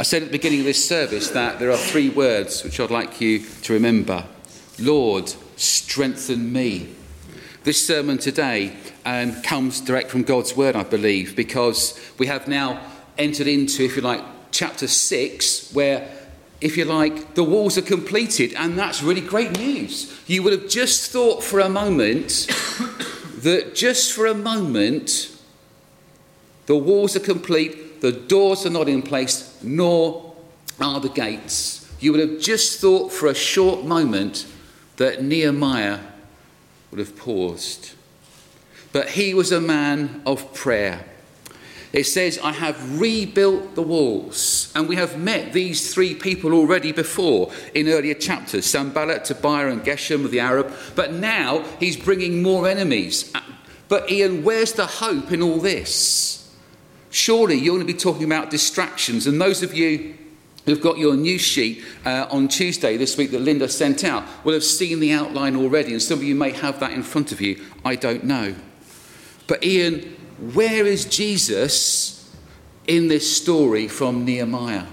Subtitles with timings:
[0.00, 2.92] I said at the beginning of this service that there are three words which I'd
[2.92, 4.24] like you to remember
[4.78, 6.94] Lord, strengthen me.
[7.64, 12.80] This sermon today um, comes direct from God's word, I believe, because we have now
[13.18, 14.22] entered into, if you like,
[14.52, 16.08] chapter 6, where,
[16.60, 20.16] if you like, the walls are completed, and that's really great news.
[20.28, 22.28] You would have just thought for a moment
[23.38, 25.36] that just for a moment,
[26.66, 30.34] the walls are complete, the doors are not in place, nor
[30.80, 31.90] are the gates.
[32.00, 34.46] You would have just thought for a short moment
[34.96, 36.00] that Nehemiah
[36.90, 37.92] would have paused.
[38.92, 41.04] But he was a man of prayer.
[41.92, 44.72] It says, I have rebuilt the walls.
[44.74, 49.82] And we have met these three people already before in earlier chapters Sanballat, Tobiah, and
[49.82, 50.72] Geshem of the Arab.
[50.94, 53.32] But now he's bringing more enemies.
[53.88, 56.37] But Ian, where's the hope in all this?
[57.18, 59.26] Surely you're going to be talking about distractions.
[59.26, 60.16] And those of you
[60.66, 64.54] who've got your news sheet uh, on Tuesday this week that Linda sent out will
[64.54, 65.90] have seen the outline already.
[65.90, 67.60] And some of you may have that in front of you.
[67.84, 68.54] I don't know.
[69.48, 70.16] But Ian,
[70.54, 72.32] where is Jesus
[72.86, 74.86] in this story from Nehemiah?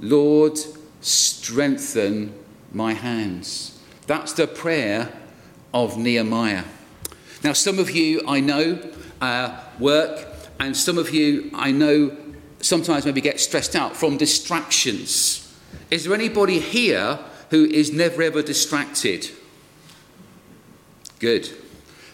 [0.00, 0.58] Lord,
[1.00, 2.34] strengthen
[2.72, 3.78] my hands.
[4.08, 5.12] That's the prayer
[5.72, 6.64] of Nehemiah.
[7.44, 8.80] Now, some of you I know
[9.20, 12.16] uh, work, and some of you I know
[12.60, 15.40] sometimes maybe get stressed out from distractions.
[15.90, 17.18] Is there anybody here
[17.50, 19.30] who is never ever distracted?
[21.18, 21.50] Good.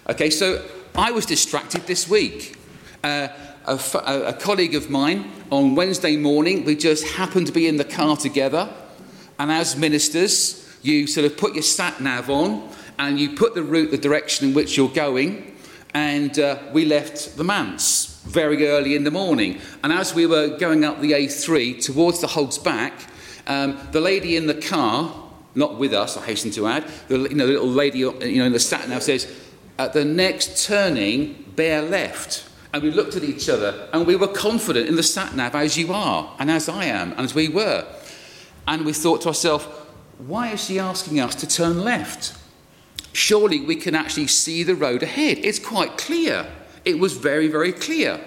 [0.08, 2.56] Okay, so I was distracted this week.
[3.02, 3.28] Uh,
[3.66, 3.78] a,
[4.26, 8.16] a, colleague of mine on Wednesday morning, we just happened to be in the car
[8.16, 8.68] together,
[9.38, 12.68] and as ministers, you sort of put your sat nav on
[12.98, 15.56] and you put the route, the direction in which you're going,
[15.94, 19.60] and uh, we left the manse very early in the morning.
[19.82, 22.92] And as we were going up the A3 towards the Hogs Back,
[23.46, 25.14] um, the lady in the car,
[25.54, 28.44] not with us, I hasten to add, the, you know, the little lady you know,
[28.44, 29.32] in the sat nav says,
[29.78, 32.48] at the next turning, bear left.
[32.72, 35.76] And we looked at each other and we were confident in the sat nav as
[35.76, 37.86] you are, and as I am, and as we were.
[38.68, 39.64] And we thought to ourselves,
[40.18, 42.36] why is she asking us to turn left?
[43.12, 45.38] Surely we can actually see the road ahead.
[45.38, 46.46] It's quite clear.
[46.84, 48.20] It was very, very clear.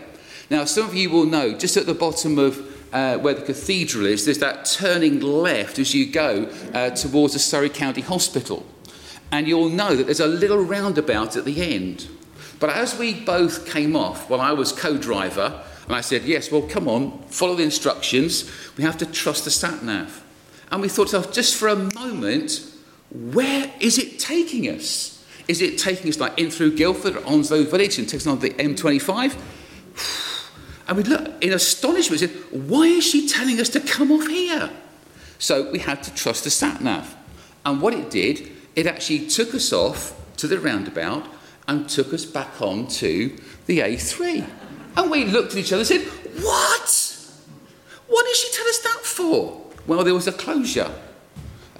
[0.49, 4.05] Now, some of you will know just at the bottom of uh, where the cathedral
[4.05, 8.65] is, there's that turning left as you go uh, towards the Surrey County Hospital
[9.33, 12.07] and you'll know that there's a little roundabout at the end.
[12.59, 16.51] But as we both came off, while I was co driver, and I said, Yes,
[16.51, 18.49] well, come on, follow the instructions.
[18.77, 20.23] We have to trust the sat nav.
[20.71, 22.63] And we thought to ourselves, just for a moment,
[23.09, 25.12] where is it taking us?
[25.47, 28.39] Is it taking us like in through Guildford or Onslow Village and taking us on
[28.39, 29.37] the M25?
[30.85, 34.27] And we look in astonishment and said, Why is she telling us to come off
[34.27, 34.69] here?
[35.37, 37.15] So we had to trust the sat nav.
[37.65, 41.25] And what it did it actually took us off to the roundabout
[41.67, 43.33] and took us back on to
[43.65, 44.45] the A3.
[44.97, 46.01] And we looked at each other and said,
[46.43, 47.19] What?
[48.07, 49.61] What did she tell us that for?
[49.87, 50.91] Well, there was a closure.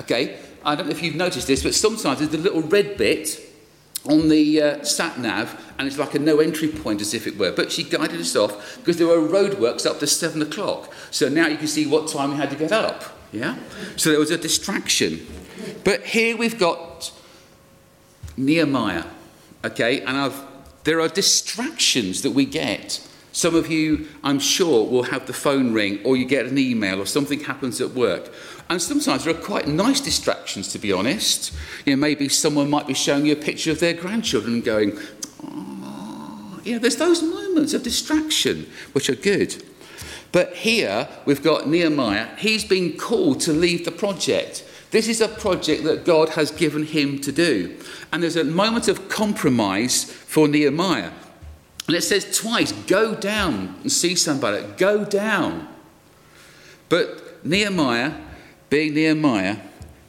[0.01, 3.40] Okay, I don't know if you've noticed this, but sometimes there's a little red bit
[4.06, 7.38] on the uh, sat nav, and it's like a no entry point, as if it
[7.38, 7.52] were.
[7.52, 10.91] But she guided us off because there were roadworks up to seven o'clock.
[11.12, 13.03] So now you can see what time we had to get up.
[13.31, 13.58] Yeah?
[13.96, 15.25] So there was a distraction.
[15.84, 17.12] But here we've got
[18.38, 19.06] Nehemiah,
[19.63, 20.42] okay, and I've,
[20.84, 23.06] there are distractions that we get.
[23.31, 27.02] Some of you, I'm sure, will have the phone ring or you get an email
[27.02, 28.31] or something happens at work.
[28.69, 31.53] And sometimes there are quite nice distractions, to be honest.
[31.85, 34.97] You know, maybe someone might be showing you a picture of their grandchildren and going,
[35.44, 39.63] oh, you know, there's those moments of distraction which are good.
[40.31, 42.35] But here we've got Nehemiah.
[42.38, 44.66] He's been called to leave the project.
[44.90, 47.78] This is a project that God has given him to do.
[48.12, 51.12] And there's a moment of compromise for Nehemiah.
[51.88, 54.66] And it says twice, go down and see somebody.
[54.78, 55.68] Go down.
[56.90, 58.13] But Nehemiah,
[58.74, 59.58] being Nehemiah,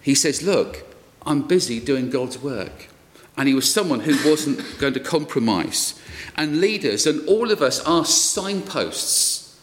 [0.01, 0.87] he says, look,
[1.27, 2.89] I'm busy doing God's work.
[3.37, 6.01] And he was someone who wasn't going to compromise.
[6.35, 9.61] And leaders, and all of us are signposts.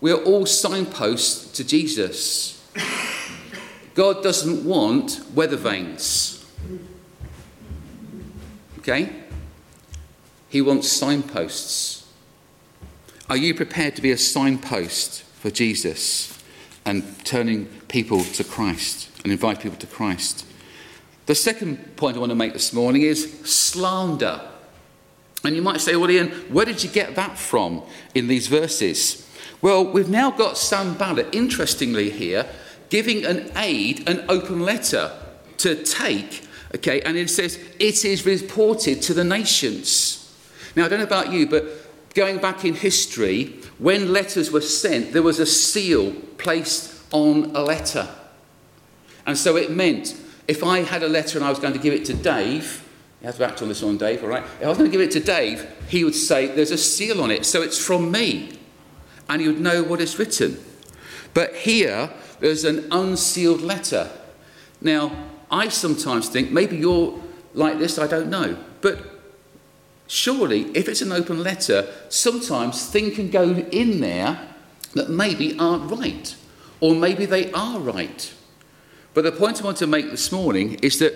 [0.00, 2.64] We are all signposts to Jesus.
[3.94, 6.46] God doesn't want weather vanes.
[8.78, 9.10] Okay?
[10.48, 12.08] He wants signposts.
[13.28, 16.40] Are you prepared to be a signpost for Jesus
[16.84, 20.46] and turning people to Christ and invite people to Christ?
[21.26, 24.40] The second point I want to make this morning is slander.
[25.44, 27.82] And you might say, well, Ian, where did you get that from
[28.14, 29.28] in these verses?
[29.60, 32.46] Well, we've now got Sanballat, interestingly here,
[32.90, 35.12] giving an aide, an open letter
[35.58, 40.34] to take, okay, and it says, it is reported to the nations.
[40.76, 41.64] Now, I don't know about you, but
[42.14, 47.62] going back in history, when letters were sent, there was a seal placed on a
[47.62, 48.08] letter.
[49.26, 51.92] And so it meant if I had a letter and I was going to give
[51.92, 52.84] it to Dave,
[53.20, 54.42] you have to act on this on Dave, all right?
[54.42, 57.20] If I was going to give it to Dave, he would say, There's a seal
[57.22, 58.58] on it, so it's from me.
[59.28, 60.58] And he would know what is written.
[61.34, 62.10] But here,
[62.40, 64.10] there's an unsealed letter.
[64.80, 65.12] Now,
[65.50, 67.20] I sometimes think maybe you're
[67.54, 68.56] like this, I don't know.
[68.80, 69.04] But
[70.06, 74.48] surely, if it's an open letter, sometimes things can go in there
[74.94, 76.34] that maybe aren't right,
[76.80, 78.32] or maybe they are right.
[79.14, 81.14] But the point I want to make this morning is that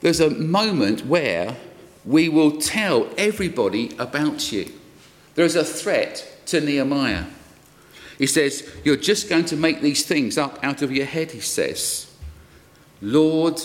[0.00, 1.56] there's a moment where
[2.04, 4.72] we will tell everybody about you.
[5.34, 7.26] There is a threat to Nehemiah.
[8.16, 11.40] He says, You're just going to make these things up out of your head, he
[11.40, 12.12] says.
[13.00, 13.60] Lord,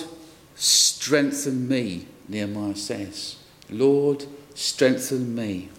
[0.55, 3.37] strengthen me, Nehemiah says.
[3.69, 5.69] Lord, strengthen me.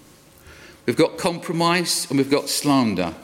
[0.86, 3.14] We've got compromise and we've got slander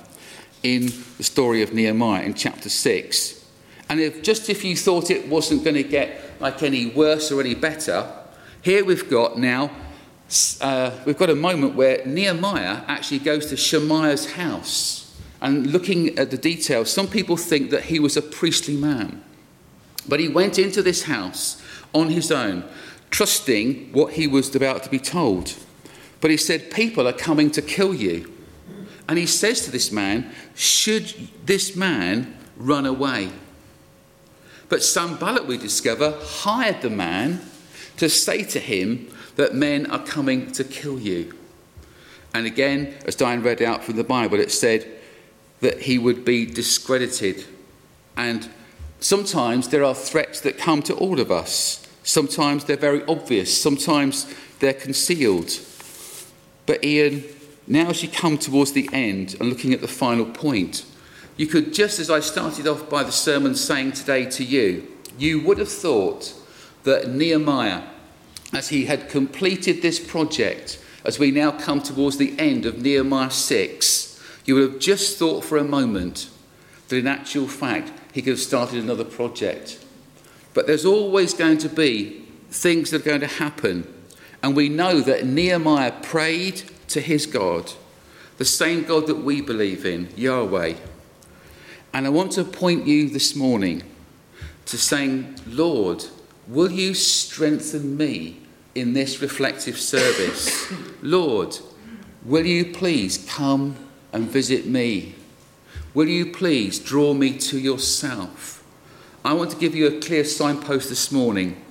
[0.63, 3.45] in the story of Nehemiah in chapter 6.
[3.89, 7.41] And if, just if you thought it wasn't going to get like any worse or
[7.41, 8.11] any better,
[8.63, 9.71] here we've got now,
[10.61, 15.19] uh, we've got a moment where Nehemiah actually goes to Shemaiah's house.
[15.41, 19.25] And looking at the details, some people think that he was a priestly man.
[20.09, 21.63] But he went into this house
[21.93, 22.65] on his own,
[23.11, 25.55] trusting what he was about to be told.
[26.21, 28.33] But he said, People are coming to kill you.
[29.11, 31.13] And he says to this man, Should
[31.45, 33.31] this man run away?
[34.69, 37.41] But Sanballat, we discover, hired the man
[37.97, 41.37] to say to him that men are coming to kill you.
[42.33, 44.89] And again, as Diane read out from the Bible, it said
[45.59, 47.47] that he would be discredited.
[48.17, 48.49] And
[49.01, 51.85] sometimes there are threats that come to all of us.
[52.05, 55.51] Sometimes they're very obvious, sometimes they're concealed.
[56.65, 57.25] But Ian,
[57.71, 60.85] now as you come towards the end and looking at the final point,
[61.37, 65.41] you could, just as I started off by the sermon saying today to you, you
[65.41, 66.35] would have thought
[66.83, 67.85] that Nehemiah,
[68.53, 73.31] as he had completed this project, as we now come towards the end of Nehemiah
[73.31, 76.29] 6, you would have just thought for a moment
[76.89, 79.79] that in actual fact he could have started another project.
[80.55, 83.87] But there's always going to be things that are going to happen.
[84.43, 87.73] And we know that Nehemiah prayed to his God,
[88.39, 90.75] the same God that we believe in, Yahweh.
[91.93, 93.83] And I want to point you this morning
[94.67, 96.05] to saying, Lord,
[96.47, 98.41] will you strengthen me
[98.75, 100.73] in this reflective service?
[101.03, 101.59] Lord,
[102.25, 103.77] will you please come
[104.13, 105.15] and visit me?
[105.95, 108.65] Will you please draw me to yourself?
[109.25, 111.63] I want to give you a clear signpost this morning.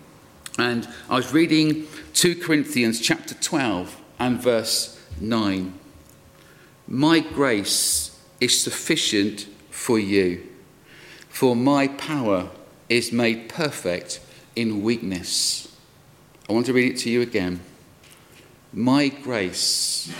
[0.57, 5.73] And I was reading 2 Corinthians chapter 12 and verse 9.
[6.87, 10.47] My grace is sufficient for you.
[11.29, 12.49] For my power
[12.89, 14.19] is made perfect
[14.55, 15.75] in weakness.
[16.49, 17.59] I want to read it to you again.
[18.73, 20.11] My grace.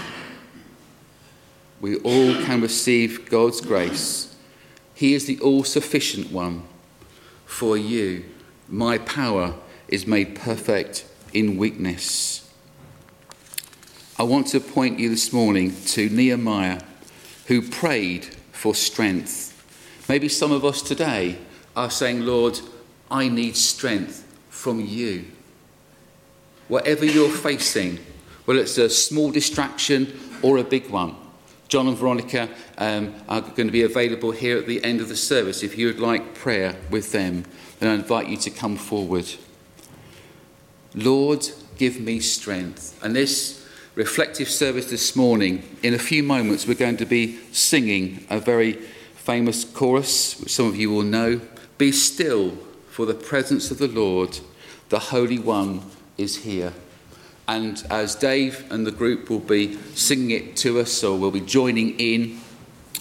[1.82, 4.36] We all can receive God's grace.
[4.94, 6.64] He is the all sufficient one
[7.46, 8.26] for you.
[8.68, 9.56] My power
[9.88, 12.49] is made perfect in weakness.
[14.20, 16.82] I want to point you this morning to Nehemiah,
[17.46, 19.56] who prayed for strength.
[20.10, 21.38] Maybe some of us today
[21.74, 22.60] are saying, Lord,
[23.10, 25.24] I need strength from you.
[26.68, 27.98] Whatever you're facing,
[28.44, 31.16] whether it's a small distraction or a big one,
[31.70, 35.16] John and Veronica um, are going to be available here at the end of the
[35.16, 35.64] service.
[35.64, 37.46] If you would like prayer with them,
[37.80, 39.30] then I invite you to come forward.
[40.94, 41.48] Lord,
[41.78, 43.02] give me strength.
[43.02, 43.59] And this
[43.96, 48.74] reflective service this morning, in a few moments, we're going to be singing a very
[49.16, 51.42] famous chorus, which some of you will know
[51.78, 52.58] Be still,
[52.90, 54.40] for the presence of the Lord,
[54.90, 55.82] the Holy One,
[56.18, 56.74] is here.
[57.48, 61.42] And as Dave and the group will be singing it to us, or will be
[61.42, 62.40] joining in,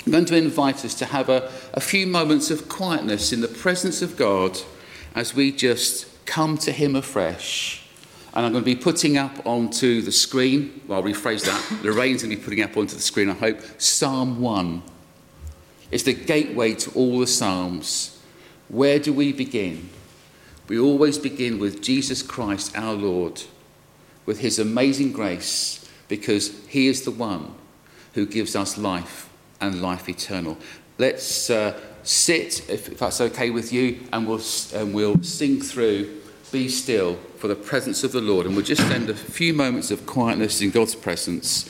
[0.06, 3.48] I'm going to invite us to have a, a few moments of quietness in the
[3.48, 4.58] presence of God
[5.14, 7.87] as we just come to Him afresh.
[8.34, 11.84] And I'm going to be putting up onto the screen, well, I'll rephrase that.
[11.84, 14.82] Lorraine's going to be putting up onto the screen, I hope, Psalm 1.
[15.90, 18.20] It's the gateway to all the Psalms.
[18.68, 19.88] Where do we begin?
[20.68, 23.42] We always begin with Jesus Christ, our Lord,
[24.26, 27.54] with his amazing grace, because he is the one
[28.12, 29.30] who gives us life
[29.60, 30.58] and life eternal.
[30.98, 34.42] Let's uh, sit, if, if, that's okay with you, and we'll,
[34.74, 36.17] and we'll sing through
[36.50, 38.46] Be Still for the presence of the Lord.
[38.46, 41.68] And we'll just spend a few moments of quietness in God's presence